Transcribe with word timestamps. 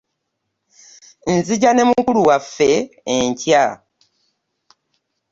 Nzija 1.35 1.69
ne 1.73 1.83
mukulu 1.89 2.21
waffe 2.27 2.69
enkya. 3.15 3.65